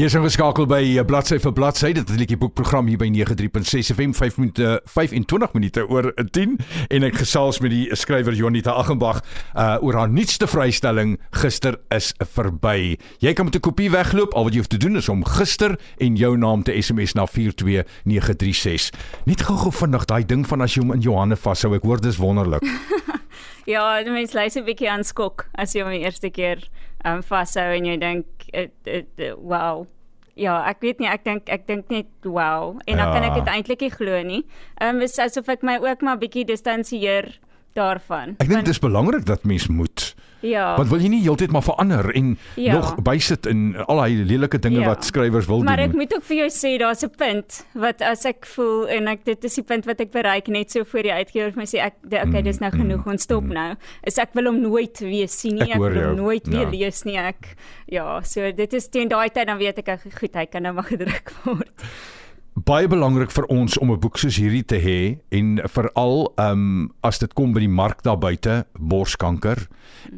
Jy 0.03 0.09
is 0.09 0.15
ingeskakel 0.19 0.65
by 0.67 0.81
eh, 0.83 1.03
bladsy 1.07 1.37
vir 1.39 1.53
bladsy. 1.55 1.93
Dit 1.95 2.09
is 2.09 2.15
'n 2.17 2.19
liedjie 2.19 2.35
boekprogram 2.35 2.89
hier 2.91 2.97
by 2.99 3.07
93.6 3.07 3.93
FM 3.95 4.11
5 4.11 4.37
minute 4.37 4.81
25 4.83 5.53
minute 5.53 5.87
oor 5.87 6.11
10 6.35 6.57
en 6.89 7.03
ek 7.07 7.15
gesels 7.21 7.61
met 7.63 7.71
die 7.71 7.87
skrywer 7.95 8.35
Jonita 8.35 8.75
Aggenbach 8.75 9.21
uh 9.55 9.77
oor 9.79 9.95
haar 9.95 10.09
nuutste 10.09 10.45
vrystelling 10.45 11.15
Gister 11.31 11.79
is 11.95 12.11
verby. 12.19 12.99
Jy 13.19 13.33
kan 13.33 13.45
met 13.45 13.55
'n 13.55 13.63
kopie 13.63 13.89
wegloop. 13.91 14.33
Al 14.33 14.43
wat 14.43 14.53
jy 14.53 14.59
hoef 14.59 14.67
te 14.67 14.77
doen 14.77 14.97
is 14.97 15.07
om 15.07 15.23
gister 15.23 15.79
en 15.97 16.17
jou 16.17 16.35
naam 16.37 16.63
te 16.63 16.75
SMS 16.75 17.13
na 17.13 17.25
42936. 17.25 18.91
Net 19.23 19.41
gou-gou 19.41 19.71
vinnig 19.71 20.05
daai 20.05 20.25
ding 20.25 20.43
van 20.45 20.61
as 20.61 20.75
jy 20.75 20.81
hom 20.81 20.91
in 20.91 21.01
jou 21.01 21.15
hande 21.15 21.35
vashou. 21.35 21.75
Ek 21.75 21.83
hoor 21.83 22.01
dis 22.01 22.17
wonderlik. 22.17 22.67
Ja, 23.65 24.01
mens 24.05 24.33
lei 24.33 24.49
so 24.49 24.59
'n 24.59 24.65
bietjie 24.65 24.89
aan 24.89 25.03
skok 25.03 25.47
as 25.55 25.73
jy 25.75 25.81
hom 25.83 25.91
die 25.91 26.03
eerste 26.03 26.29
keer 26.29 26.63
um, 27.05 27.21
vashou 27.23 27.73
en 27.75 27.85
jy 27.85 27.97
dink 27.97 28.25
dit 28.51 28.71
dit 28.83 29.33
wow. 29.37 29.85
Ja, 30.35 30.63
ek 30.67 30.81
weet 30.81 30.99
nie, 30.99 31.07
ek 31.07 31.23
dink 31.23 31.49
ek 31.49 31.67
dink 31.67 31.89
net 31.89 32.07
wow 32.23 32.79
en 32.87 32.97
dan 32.97 33.07
Ja. 33.07 33.13
kan 33.13 33.23
ek 33.23 33.33
dit 33.35 33.47
eintlik 33.53 33.81
nie 33.81 33.89
glo 33.91 34.21
nie. 34.23 34.43
Um, 34.81 35.01
is 35.01 35.19
asof 35.19 35.47
ek 35.49 35.61
my 35.63 35.77
ook 35.77 36.01
maar 36.01 36.17
bietjie 36.17 36.45
distansieer 36.45 37.37
daarvan. 37.75 38.35
Ek 38.39 38.47
dink 38.49 38.65
dis 38.65 38.79
belangrik 38.79 39.25
dat 39.25 39.43
mens 39.45 39.67
moet. 39.67 40.15
Ja. 40.43 40.75
Want 40.77 40.89
wil 40.91 40.99
jy 41.01 41.07
nie 41.13 41.21
heeltyd 41.23 41.51
maar 41.55 41.63
verander 41.63 42.11
en 42.15 42.37
Ja. 42.59 42.73
nog 42.77 43.01
bysit 43.01 43.45
in 43.47 43.75
al 43.87 43.97
daai 44.03 44.23
lelike 44.27 44.59
dinge 44.59 44.79
Ja. 44.83 44.87
wat 44.91 45.05
skrywers 45.07 45.45
wil 45.47 45.63
Maar 45.63 45.77
doen. 45.77 45.89
ek 45.89 45.95
moet 45.95 46.13
ook 46.15 46.23
vir 46.23 46.37
jou 46.37 46.49
sê 46.51 46.77
daar's 46.79 47.03
'n 47.03 47.09
punt 47.17 47.65
wat 47.73 48.01
as 48.01 48.25
ek 48.25 48.45
voel 48.45 48.87
en 48.87 49.07
ek 49.07 49.23
dit 49.25 49.43
is 49.43 49.55
die 49.55 49.63
punt 49.63 49.85
wat 49.85 49.99
ek 50.01 50.11
bereik 50.11 50.47
net 50.47 50.71
so 50.71 50.83
voor 50.83 51.01
die 51.03 51.13
uitgewer 51.13 51.51
vir 51.51 51.57
my 51.57 51.65
sê 51.65 51.79
ek 51.79 51.93
okay 52.27 52.41
dis 52.41 52.59
nou 52.59 52.71
genoeg 52.71 53.07
ons 53.07 53.21
stop 53.23 53.43
nou. 53.43 53.75
Is 54.03 54.17
ek 54.17 54.33
wil 54.33 54.45
hom 54.45 54.61
nooit 54.61 54.99
weer 54.99 55.27
sien 55.27 55.55
nie. 55.55 55.63
Ek 55.71 55.75
Ek, 55.75 55.79
wil 55.79 55.93
hom 56.09 56.15
nooit 56.15 56.47
weer 56.47 56.61
Ja. 56.61 56.69
lees 56.69 57.03
nie. 57.05 57.17
Ek 57.17 57.55
ja, 57.87 58.21
so 58.21 58.51
dit 58.51 58.73
is 58.73 58.87
teen 58.89 59.07
daai 59.09 59.29
tyd 59.29 59.47
dan 59.47 59.57
weet 59.57 59.77
ek 59.79 59.87
ek 59.87 59.99
goed 60.19 60.33
hy 60.35 60.45
kan 60.45 60.61
nou 60.63 60.73
maar 60.73 60.83
gedruk 60.83 61.31
word. 61.45 61.71
Baie 62.53 62.87
belangrik 62.87 63.31
vir 63.31 63.45
ons 63.49 63.77
om 63.77 63.91
'n 63.91 63.99
boek 63.99 64.17
soos 64.17 64.37
hierdie 64.37 64.65
te 64.65 64.77
hê 64.77 65.19
en 65.31 65.59
veral 65.65 66.33
ehm 66.37 66.51
um, 66.51 66.91
as 67.01 67.19
dit 67.19 67.33
kom 67.33 67.53
by 67.53 67.59
die 67.59 67.69
mark 67.69 68.03
daar 68.03 68.17
buite 68.17 68.65
borskanker 68.79 69.67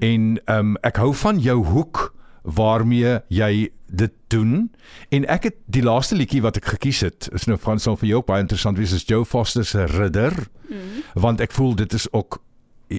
en 0.01 0.39
ehm 0.45 0.59
um, 0.59 0.77
ek 0.83 0.97
hou 0.97 1.13
van 1.13 1.39
jou 1.39 1.63
hoek 1.63 2.13
waarmee 2.43 3.21
jy 3.29 3.69
dit 3.87 4.13
doen 4.27 4.71
en 5.09 5.25
ek 5.25 5.43
het 5.43 5.55
die 5.65 5.83
laaste 5.83 6.15
liedjie 6.15 6.41
wat 6.41 6.57
ek 6.57 6.65
gekies 6.65 7.01
het 7.01 7.29
is 7.33 7.47
nou 7.47 7.57
van 7.57 7.79
sal 7.79 7.95
vir 7.95 8.09
jou 8.09 8.17
ook 8.17 8.27
baie 8.27 8.41
interessant 8.41 8.77
wees 8.77 8.93
is 8.93 9.05
Joe 9.07 9.25
Foster 9.25 9.65
se 9.65 9.85
Ridder 9.85 10.33
mm. 10.69 11.03
want 11.13 11.41
ek 11.41 11.51
voel 11.51 11.75
dit 11.75 11.93
is 11.93 12.07
ook 12.13 12.41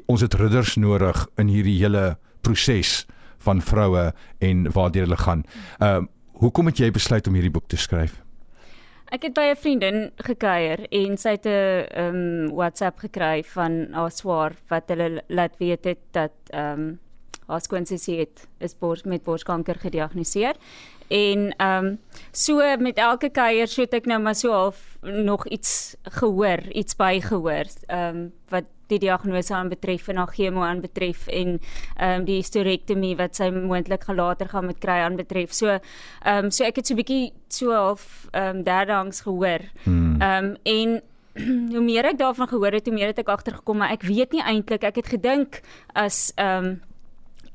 ons 0.06 0.20
het 0.20 0.34
ridders 0.34 0.76
nodig 0.76 1.26
in 1.36 1.48
hierdie 1.48 1.78
hele 1.78 2.16
proses 2.40 3.06
van 3.46 3.62
vroue 3.62 4.12
en 4.38 4.66
waartoe 4.72 5.06
hulle 5.06 5.16
gaan. 5.16 5.44
Ehm 5.78 5.96
um, 5.96 6.08
hoekom 6.36 6.66
het 6.68 6.76
jy 6.76 6.90
besluit 6.92 7.26
om 7.26 7.32
hierdie 7.32 7.50
boek 7.50 7.68
te 7.72 7.78
skryf? 7.80 8.25
Ek 9.14 9.22
het 9.22 9.34
by 9.34 9.52
'n 9.52 9.56
vriendin 9.56 9.98
gekuier 10.18 10.80
en 10.90 11.16
sy 11.16 11.36
het 11.36 11.46
'n 11.46 11.86
um, 11.94 12.48
WhatsApp 12.50 12.98
gekry 12.98 13.44
van 13.44 13.92
haar 13.92 14.10
swaar 14.10 14.52
wat 14.68 14.88
hulle 14.88 15.22
laat 15.28 15.54
weet 15.58 15.84
het 15.84 15.98
dat 16.10 16.34
ehm 16.50 16.80
um, 16.80 16.98
haar 17.46 17.60
skoonsussie 17.60 18.18
het 18.18 18.48
is 18.58 18.74
bors 18.78 19.02
met 19.02 19.22
borskanker 19.22 19.78
gediagnoseer. 19.78 20.56
En 21.08 21.54
ehm 21.56 21.84
um, 21.84 21.98
so 22.32 22.76
met 22.78 22.98
elke 22.98 23.30
kuier 23.30 23.68
so 23.68 23.82
het 23.82 23.94
ek 23.94 24.06
nou 24.06 24.20
maar 24.20 24.34
so 24.34 24.50
half 24.50 24.98
nog 25.02 25.46
iets 25.46 25.96
gehoor, 26.02 26.60
iets 26.72 26.96
bygehoor, 26.96 27.66
ehm 27.86 28.16
um, 28.16 28.32
wat 28.48 28.64
die 28.88 28.98
diagnose 28.98 29.54
aan 29.54 29.68
betref 29.68 30.08
en 30.08 30.16
haar 30.16 30.32
chemo 30.34 30.62
aan 30.62 30.80
betref 30.80 31.26
en 31.26 31.58
ehm 31.96 32.20
um, 32.20 32.24
die 32.24 32.38
hysterektomie 32.40 33.16
wat 33.16 33.36
sy 33.36 33.50
moontlik 33.50 34.06
later 34.06 34.48
gaan 34.48 34.66
met 34.66 34.78
kry 34.78 35.00
aan 35.04 35.16
betref. 35.16 35.52
So 35.52 35.68
ehm 35.68 36.44
um, 36.44 36.50
so 36.50 36.64
ek 36.64 36.76
het 36.76 36.86
so 36.86 36.94
'n 36.94 37.02
bietjie 37.02 37.32
so 37.48 37.72
half 37.72 38.28
ehm 38.32 38.56
um, 38.56 38.62
derdangs 38.62 39.20
gehoor. 39.20 39.60
Hmm. 39.84 40.20
Ehm 40.20 40.44
um, 40.44 40.56
en 40.62 41.02
hoe 41.74 41.84
meer 41.84 42.04
ek 42.04 42.18
daarvan 42.18 42.48
gehoor 42.48 42.72
het, 42.72 42.86
hoe 42.86 42.94
meer 42.94 43.12
het 43.12 43.18
ek 43.18 43.28
agtergekom 43.28 43.76
maar 43.76 43.92
ek 43.92 44.02
weet 44.08 44.32
nie 44.32 44.42
eintlik 44.42 44.84
ek 44.84 44.96
het 44.96 45.08
gedink 45.08 45.60
as 45.92 46.32
ehm 46.36 46.64
um, 46.64 46.80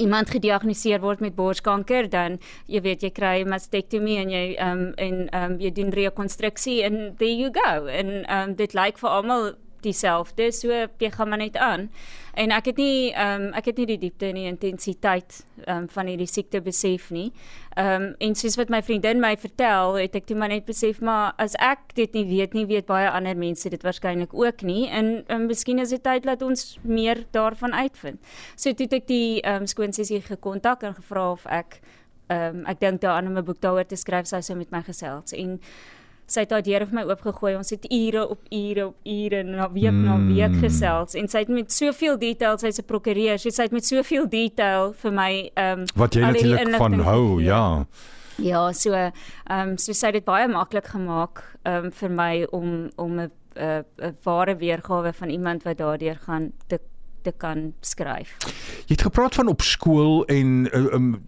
iemand 0.02 0.30
gediagnoseer 0.30 1.02
word 1.02 1.20
met 1.22 1.36
borskanker 1.36 2.08
dan 2.10 2.40
jy 2.66 2.82
weet 2.82 3.04
jy 3.06 3.12
kry 3.14 3.44
mastektomie 3.46 4.18
en 4.22 4.32
jy 4.34 4.46
ehm 4.56 4.86
um, 4.86 4.94
en 4.98 5.18
ehm 5.30 5.52
um, 5.52 5.60
jy 5.62 5.72
doen 5.78 5.92
rekonstruksie 5.94 6.82
en 6.88 7.16
there 7.20 7.36
you 7.36 7.52
go 7.54 7.86
en 7.86 8.24
ehm 8.24 8.50
um, 8.50 8.56
dit 8.56 8.74
lyk 8.74 8.98
vir 9.02 9.10
almal 9.10 9.52
dieselfde 9.84 10.52
so 10.52 10.72
jy 10.72 11.12
gaan 11.12 11.30
maar 11.30 11.42
net 11.42 11.58
aan 11.58 11.90
en 12.34 12.52
ek 12.56 12.72
het 12.72 12.78
nie 12.80 13.12
ehm 13.12 13.48
um, 13.48 13.54
ek 13.58 13.72
het 13.72 13.78
nie 13.82 13.88
die 13.90 14.00
diepte 14.06 14.30
en 14.30 14.40
die 14.40 14.48
intensiteit 14.48 15.42
ehm 15.66 15.84
um, 15.84 15.88
van 15.92 16.08
hierdie 16.08 16.30
siekte 16.30 16.62
besef 16.64 17.10
nie. 17.12 17.32
Ehm 17.76 18.08
um, 18.08 18.16
en 18.20 18.36
soos 18.36 18.58
wat 18.60 18.72
my 18.72 18.82
vriendin 18.84 19.20
my 19.20 19.34
vertel, 19.38 19.98
het 20.00 20.16
ek 20.16 20.28
toe 20.30 20.38
maar 20.38 20.52
net 20.52 20.66
besef 20.66 21.02
maar 21.02 21.34
as 21.38 21.56
ek 21.60 21.94
dit 21.96 22.14
nie 22.14 22.26
weet 22.30 22.56
nie, 22.58 22.66
weet 22.66 22.88
baie 22.88 23.10
ander 23.10 23.38
mense 23.38 23.70
dit 23.70 23.84
waarskynlik 23.84 24.34
ook 24.34 24.64
nie 24.68 24.88
en 24.90 25.14
um, 25.28 25.48
miskien 25.52 25.80
is 25.80 25.90
dit 25.90 26.04
tyd 26.04 26.24
dat 26.24 26.42
ons 26.42 26.78
meer 26.84 27.26
daarvan 27.32 27.74
uitvind. 27.74 28.20
So 28.56 28.72
toe 28.74 28.88
het 28.88 29.00
ek 29.02 29.08
die 29.08 29.42
ehm 29.42 29.64
um, 29.64 29.68
skoonsussie 29.68 30.22
gekontak 30.22 30.84
en 30.84 30.96
gevra 30.96 31.32
of 31.32 31.46
ek 31.46 31.82
ehm 32.32 32.62
um, 32.62 32.66
ek 32.66 32.80
dink 32.80 33.02
daaraan 33.02 33.28
om 33.28 33.38
'n 33.38 33.46
boek 33.46 33.62
daaroor 33.62 33.86
te 33.86 33.96
skryf, 33.96 34.28
sy 34.28 34.42
sou 34.42 34.58
met 34.58 34.72
my 34.72 34.82
gesels 34.82 35.34
en 35.34 35.60
sy 36.32 36.46
het 36.46 36.54
haar 36.56 36.64
deur 36.66 36.86
vir 36.88 36.98
my 37.00 37.04
oopgegooi. 37.10 37.56
Ons 37.60 37.74
het 37.76 37.86
ure 37.92 38.24
op 38.36 38.40
ure 38.50 38.88
op 38.92 39.12
ure 39.16 39.44
na 39.48 39.68
week 39.74 39.92
mm. 39.92 40.06
na 40.08 40.18
week 40.30 40.56
gesels 40.64 41.18
en 41.20 41.28
sy 41.32 41.44
het 41.44 41.52
met 41.52 41.74
soveel 41.74 42.18
detail, 42.22 42.58
sy's 42.62 42.80
'n 42.80 42.88
prokureur, 42.88 43.38
sy 43.40 43.52
het 43.64 43.76
met 43.76 43.86
soveel 43.86 44.28
detail 44.30 44.94
vir 45.04 45.12
my 45.12 45.32
ehm 45.56 45.80
um, 45.80 45.86
Wat 45.96 46.16
jy 46.16 46.22
natuurlik 46.22 46.76
van 46.78 47.00
hou, 47.00 47.28
gegee. 47.36 47.46
ja. 47.46 47.86
Ja, 48.38 48.72
so 48.74 48.94
ehm 48.94 49.12
um, 49.50 49.78
so 49.78 49.94
sy 49.94 50.08
het 50.08 50.14
dit 50.22 50.26
baie 50.26 50.48
maklik 50.48 50.88
gemaak 50.88 51.44
ehm 51.64 51.86
um, 51.86 51.92
vir 51.92 52.10
my 52.10 52.48
om 52.52 52.90
om 52.96 53.20
'n 53.20 53.32
'n 53.56 53.84
'n 54.02 54.18
ware 54.24 54.56
weergawe 54.56 55.14
van 55.14 55.30
iemand 55.30 55.64
wat 55.64 55.78
daardeur 55.78 56.16
gaan 56.16 56.52
te 56.68 56.80
te 57.22 57.34
kan 57.38 57.74
skryf. 57.82 58.36
Jy 58.86 58.96
het 58.96 59.02
gepraat 59.02 59.36
van 59.36 59.48
op 59.48 59.62
skool 59.62 60.26
en 60.26 60.68
uh, 60.72 60.94
um, 60.94 61.24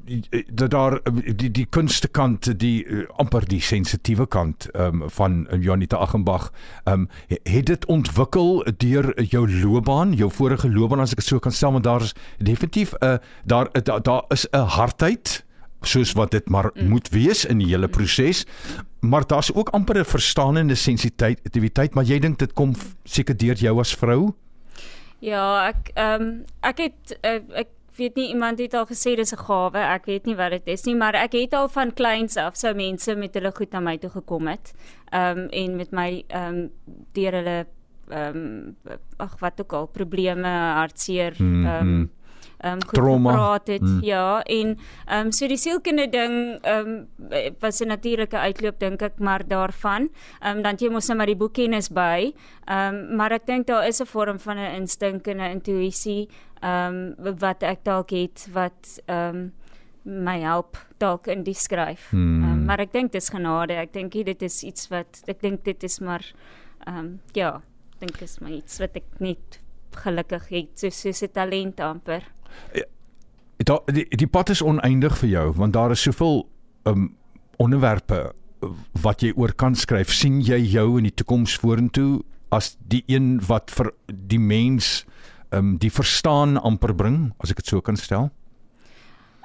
dat 0.48 0.72
daar 0.72 1.00
uh, 1.04 1.14
die 1.36 1.52
die 1.52 1.66
kunste 1.66 2.08
kant, 2.08 2.60
die 2.60 2.86
uh, 2.86 3.06
amper 3.22 3.48
die 3.48 3.62
sensitiewe 3.62 4.28
kant 4.28 4.68
um, 4.74 5.04
van 5.10 5.48
uh, 5.50 5.62
Janita 5.64 5.98
Aggenbach, 5.98 6.52
um, 6.86 7.08
het 7.28 7.66
dit 7.66 7.86
ontwikkel 7.86 8.66
deur 8.78 9.14
jou 9.24 9.46
loopbaan, 9.52 10.14
jou 10.14 10.32
vorige 10.32 10.70
loopbaan 10.70 11.00
as 11.00 11.16
ek 11.16 11.24
dit 11.24 11.32
so 11.32 11.40
kan 11.40 11.52
stel, 11.52 11.72
want 11.72 11.84
daar 11.84 12.02
is 12.02 12.16
definitief 12.38 12.94
'n 13.00 13.06
uh, 13.06 13.18
daar 13.46 13.70
daar 13.84 14.02
daar 14.02 14.24
is 14.30 14.48
'n 14.52 14.68
hardheid 14.78 15.44
soos 15.88 16.14
wat 16.14 16.32
dit 16.32 16.50
maar 16.50 16.72
mm. 16.74 16.90
moet 16.90 17.10
wees 17.10 17.46
in 17.46 17.58
die 17.58 17.68
hele 17.68 17.88
proses. 17.88 18.46
Maar 19.00 19.28
daar's 19.28 19.54
ook 19.54 19.70
amper 19.70 20.00
'n 20.00 20.06
verstaanende 20.06 20.76
sensitiwiteit, 20.76 21.94
maar 21.94 22.04
jy 22.04 22.20
dink 22.20 22.40
dit 22.40 22.54
kom 22.54 22.76
seker 23.04 23.38
deur 23.38 23.56
jou 23.56 23.80
as 23.80 23.96
vrou? 23.96 24.34
Ja, 25.24 25.70
ek 25.70 25.94
ehm 25.96 26.22
um, 26.22 26.32
ek 26.68 26.82
het 26.84 27.14
uh, 27.24 27.40
ek 27.64 27.70
weet 27.96 28.18
nie 28.18 28.28
iemand 28.34 28.60
het 28.60 28.74
al 28.74 28.88
gesê 28.90 29.16
dis 29.16 29.32
'n 29.32 29.40
gawe. 29.40 29.80
Ek 29.80 30.06
weet 30.06 30.26
nie 30.26 30.36
wat 30.36 30.52
dit 30.52 30.68
is 30.68 30.84
nie, 30.86 30.96
maar 30.96 31.16
ek 31.16 31.34
het 31.38 31.54
al 31.54 31.70
van 31.70 31.94
kleins 31.94 32.36
af 32.38 32.58
sou 32.58 32.74
mense 32.76 33.16
met 33.16 33.34
hulle 33.34 33.52
goed 33.56 33.72
na 33.72 33.80
my 33.80 33.98
toe 33.98 34.10
gekom 34.10 34.48
het. 34.48 34.74
Ehm 35.12 35.38
um, 35.38 35.48
en 35.50 35.76
met 35.76 35.92
my 35.92 36.24
ehm 36.28 36.56
um, 36.56 36.72
deur 37.14 37.32
hulle 37.32 37.66
ehm 38.10 38.36
um, 38.36 38.76
ag 39.18 39.40
wat 39.40 39.62
ook 39.62 39.74
al 39.74 39.88
probleme, 39.88 40.48
hartseer 40.80 41.34
ehm 41.40 41.56
um, 41.56 41.66
ehm 41.66 42.10
um, 42.66 42.82
goed 42.84 42.94
Trauma. 42.94 43.32
gepraat 43.32 43.68
het. 43.68 43.82
Mm. 43.82 44.00
Ja, 44.04 44.44
en 44.44 44.78
ehm 45.06 45.26
um, 45.26 45.32
so 45.32 45.48
die 45.48 45.58
sielkunde 45.58 46.10
ding 46.10 46.60
ehm 46.62 47.08
um, 47.30 47.54
was 47.60 47.82
'n 47.82 47.88
natuurlike 47.88 48.38
uitloop 48.38 48.80
dink 48.80 49.02
ek 49.02 49.20
maar 49.20 49.48
daarvan. 49.48 50.10
Ehm 50.40 50.58
um, 50.58 50.64
dan 50.64 50.76
jy 50.76 50.90
mos 50.90 51.08
nou 51.08 51.18
maar 51.18 51.32
die 51.32 51.36
boekkennis 51.36 51.90
by. 51.90 52.34
Ehm 52.66 52.96
um, 52.96 53.16
maar 53.16 53.32
ek 53.32 53.46
dink 53.46 53.68
daar 53.68 53.88
is 53.88 54.02
'n 54.02 54.06
vorm 54.06 54.40
van 54.40 54.58
'n 54.58 54.76
instink 54.82 55.28
en 55.28 55.38
'n 55.38 55.52
intuïsie 55.52 56.30
ehm 56.62 57.16
um, 57.18 57.36
wat 57.40 57.64
ek 57.64 57.84
dalk 57.84 58.10
het 58.10 58.48
wat 58.54 59.02
ehm 59.06 59.36
um, 59.36 59.54
my 60.04 60.40
help 60.40 60.78
dalk 60.98 61.28
in 61.28 61.44
die 61.44 61.56
skryf. 61.56 62.10
Hmm. 62.10 62.44
Um, 62.44 62.66
maar 62.66 62.80
ek 62.80 62.92
dink 62.92 63.12
dis 63.12 63.30
genade. 63.30 63.74
Ek 63.74 63.94
dink 63.94 64.12
dit 64.12 64.42
is 64.42 64.64
iets 64.64 64.90
wat 64.92 65.24
ek 65.28 65.42
dink 65.42 65.64
dit 65.64 65.84
is 65.84 66.00
maar 66.00 66.24
ehm 66.88 66.98
um, 66.98 67.20
ja, 67.34 67.62
dink 68.00 68.22
is 68.22 68.40
maar 68.40 68.52
iets 68.52 68.80
wat 68.80 68.96
ek 69.00 69.20
net 69.20 69.60
gelukkig 70.04 70.48
het 70.50 70.80
so 70.80 70.90
soos 70.90 71.24
'n 71.24 71.32
talent 71.32 71.80
amper. 71.80 72.33
Da, 73.64 73.78
die 73.88 74.08
die 74.18 74.28
pad 74.28 74.50
is 74.50 74.62
oneindig 74.62 75.16
vir 75.22 75.30
jou 75.30 75.46
want 75.56 75.74
daar 75.74 75.94
is 75.96 76.02
soveel 76.04 76.44
um 76.90 77.14
onderwerpe 77.62 78.34
uh, 78.64 78.70
wat 79.04 79.24
jy 79.24 79.32
oor 79.36 79.54
kan 79.54 79.76
skryf. 79.76 80.12
sien 80.12 80.42
jy 80.42 80.58
jou 80.74 80.98
in 80.98 81.08
die 81.08 81.16
toekoms 81.16 81.56
vorentoe 81.62 82.24
as 82.52 82.76
die 82.80 83.04
een 83.08 83.40
wat 83.48 83.72
vir 83.72 83.94
die 84.08 84.40
mens 84.40 85.06
um 85.54 85.78
die 85.78 85.92
verstaan 85.94 86.58
amper 86.58 86.96
bring, 86.98 87.34
as 87.40 87.54
ek 87.54 87.62
dit 87.62 87.74
so 87.74 87.82
kan 87.82 87.98
stel? 88.00 88.32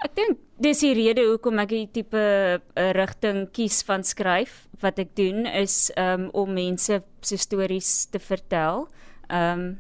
Ek 0.05 0.15
dink 0.17 0.39
dis 0.63 0.81
die 0.83 0.95
rede 0.95 1.25
hoekom 1.27 1.59
ek 1.63 1.73
die 1.75 1.89
tipe 2.01 2.23
uh, 2.23 2.91
rigting 2.97 3.49
kies 3.55 3.83
van 3.87 4.05
skryf 4.07 4.65
wat 4.83 4.99
ek 5.03 5.15
doen 5.19 5.47
is 5.47 5.89
um, 5.99 6.29
om 6.39 6.55
mense 6.55 7.01
se 7.21 7.39
stories 7.39 8.07
te 8.13 8.23
vertel. 8.23 8.87
Um 9.29 9.79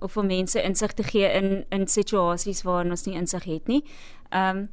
of 0.00 0.16
om 0.16 0.26
mense 0.26 0.62
insig 0.62 0.92
te 0.92 1.02
gee 1.02 1.32
in 1.32 1.64
in 1.70 1.86
situasies 1.86 2.62
waarin 2.62 2.90
ons 2.90 3.06
nie 3.06 3.16
insig 3.16 3.44
het 3.44 3.66
nie. 3.68 3.84
Um 4.30 4.68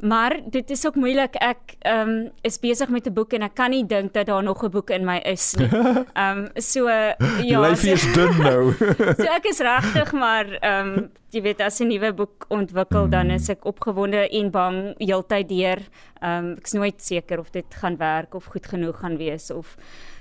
Maar 0.00 0.40
dit 0.50 0.70
is 0.70 0.86
ook 0.86 0.94
moeilik. 0.94 1.34
Ek 1.40 1.76
ehm 1.78 2.08
um, 2.08 2.30
is 2.40 2.58
besig 2.60 2.88
met 2.88 3.06
'n 3.06 3.12
boek 3.12 3.32
en 3.32 3.42
ek 3.42 3.54
kan 3.54 3.70
nie 3.70 3.86
dink 3.86 4.12
dat 4.12 4.26
daar 4.26 4.42
nog 4.42 4.62
'n 4.64 4.70
boek 4.70 4.90
in 4.90 5.04
my 5.04 5.16
is 5.16 5.54
nie. 5.54 5.68
Ehm 6.12 6.38
um, 6.38 6.48
so 6.54 6.88
ja. 6.88 7.16
Die 7.40 7.58
lyfie 7.58 7.92
is 7.92 8.12
dun 8.12 8.36
nou. 8.38 8.72
so 9.16 9.22
ek 9.22 9.44
is 9.44 9.58
regtig 9.58 10.12
maar 10.12 10.58
ehm 10.60 10.98
um, 10.98 11.10
jy 11.30 11.42
weet 11.42 11.60
as 11.60 11.80
'n 11.80 11.88
nuwe 11.88 12.12
boek 12.12 12.44
ontwikkel 12.48 13.08
dan 13.08 13.30
is 13.30 13.48
ek 13.48 13.64
opgewonde 13.64 14.28
en 14.28 14.50
bang 14.50 14.94
heeltyd 14.98 15.48
deur. 15.48 15.80
Ehm 16.20 16.44
um, 16.44 16.56
ek's 16.56 16.72
nooit 16.72 17.02
seker 17.02 17.38
of 17.38 17.50
dit 17.50 17.74
gaan 17.74 17.96
werk 17.96 18.34
of 18.34 18.44
goed 18.44 18.66
genoeg 18.66 18.98
gaan 18.98 19.16
wees 19.16 19.50
of 19.50 19.76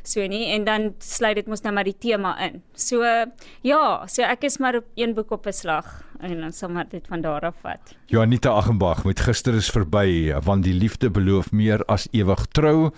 so 0.07 0.25
nie 0.27 0.45
en 0.53 0.65
dan 0.65 0.93
sluit 0.99 1.35
dit 1.35 1.47
mos 1.47 1.61
nou 1.61 1.73
maar 1.73 1.87
die 1.87 1.97
tema 1.97 2.35
in. 2.45 2.61
So 2.73 3.03
ja, 3.61 4.05
so 4.07 4.23
ek 4.23 4.43
is 4.43 4.57
maar 4.57 4.75
op 4.75 4.85
een 4.95 5.13
boek 5.13 5.31
op 5.31 5.45
'n 5.47 5.53
slag 5.53 6.03
en 6.19 6.39
dan 6.39 6.51
sal 6.51 6.69
maar 6.69 6.85
dit 6.89 7.05
van 7.07 7.21
daar 7.21 7.41
af 7.41 7.55
vat. 7.61 7.95
Joanita 8.05 8.49
Aghenbach 8.49 9.03
met 9.03 9.19
gister 9.19 9.53
is 9.53 9.69
verby 9.69 10.33
want 10.43 10.63
die 10.63 10.73
liefde 10.73 11.09
beloof 11.09 11.51
meer 11.51 11.85
as 11.85 12.07
ewig 12.11 12.45
trou. 12.51 12.91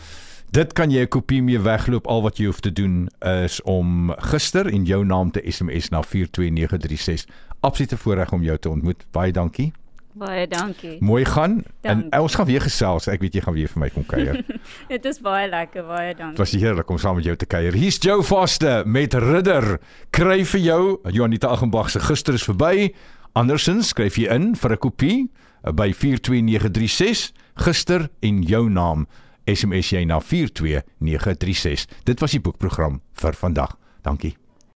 Dit 0.52 0.74
kan 0.74 0.92
jy 0.92 1.02
'n 1.02 1.08
kopie 1.08 1.42
mee 1.44 1.60
wegloop. 1.60 2.08
Al 2.08 2.22
wat 2.22 2.38
jy 2.38 2.46
hoef 2.46 2.60
te 2.60 2.72
doen 2.72 3.10
is 3.20 3.62
om 3.62 4.14
gister 4.18 4.66
en 4.66 4.86
jou 4.86 5.06
naam 5.06 5.32
te 5.32 5.42
SMS 5.46 5.90
na 5.90 6.02
42936. 6.02 7.26
Absolute 7.60 7.98
voorreg 7.98 8.32
om 8.32 8.44
jou 8.44 8.58
te 8.58 8.70
ontmoet. 8.70 9.06
Baie 9.12 9.32
dankie. 9.32 9.74
Baie 10.18 10.48
dankie. 10.50 10.98
Mooi 11.04 11.26
gaan. 11.26 11.64
Dankie. 11.82 12.10
En 12.10 12.22
ons 12.22 12.36
gaan 12.36 12.46
weer 12.46 12.62
gesels. 12.62 13.08
Ek 13.12 13.22
weet 13.22 13.34
jy 13.38 13.42
gaan 13.46 13.54
weer 13.54 13.70
vir 13.70 13.82
my 13.84 13.90
kom 13.94 14.06
kuier. 14.06 14.40
Dit 14.94 15.06
is 15.06 15.20
baie 15.22 15.46
lekker, 15.50 15.84
baie 15.86 16.14
Dit 16.14 16.18
dankie. 16.24 16.38
was 16.42 16.52
heerlik 16.58 16.90
om 16.90 16.98
saam 16.98 17.16
met 17.20 17.28
jou 17.28 17.36
te 17.36 17.46
kuier. 17.46 17.74
Hier's 17.78 18.00
Joe 18.02 18.24
Vaste 18.26 18.82
met 18.86 19.14
Ridder. 19.14 19.78
Kry 20.16 20.42
vir 20.46 20.64
jou 20.64 20.82
Joanita 21.14 21.48
Aghenbach 21.54 21.90
se 21.94 22.00
gister 22.00 22.34
is 22.34 22.48
verby. 22.48 22.90
Andersins 23.38 23.94
skryf 23.94 24.18
jy 24.18 24.32
in 24.34 24.56
vir 24.56 24.72
'n 24.74 24.78
kopie 24.82 25.18
uh, 25.28 25.72
by 25.72 25.92
42936 25.94 27.32
gister 27.56 28.10
en 28.22 28.42
jou 28.42 28.70
naam 28.70 29.06
SMS 29.46 29.94
jy 29.94 30.04
na 30.06 30.20
42936. 30.20 31.88
Dit 32.04 32.20
was 32.20 32.32
die 32.32 32.42
boekprogram 32.42 33.02
vir 33.14 33.34
vandag. 33.34 33.78
Dankie. 34.04 34.36